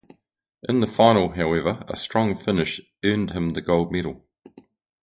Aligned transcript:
In 0.67 0.79
the 0.79 0.87
final, 0.87 1.29
however, 1.29 1.83
a 1.87 1.95
strong 1.95 2.33
finish 2.33 2.81
earned 3.05 3.33
him 3.33 3.51
the 3.51 3.61
gold 3.61 3.91
medal. 3.91 4.25